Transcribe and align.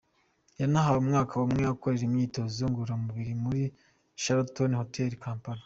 Yanahawe 0.59 0.97
umwaka 1.03 1.33
umwe 1.47 1.63
akorera 1.73 2.03
imyitozo 2.07 2.61
ngororamubiri 2.71 3.33
muri 3.43 3.61
Sheraton 4.21 4.71
Hotel 4.81 5.11
Kampala. 5.23 5.59